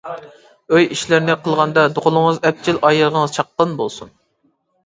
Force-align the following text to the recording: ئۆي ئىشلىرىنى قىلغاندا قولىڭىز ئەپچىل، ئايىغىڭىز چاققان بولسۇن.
ئۆي 0.77 0.87
ئىشلىرىنى 0.95 1.35
قىلغاندا 1.47 1.83
قولىڭىز 2.05 2.41
ئەپچىل، 2.51 2.81
ئايىغىڭىز 2.89 3.37
چاققان 3.37 3.77
بولسۇن. 3.83 4.15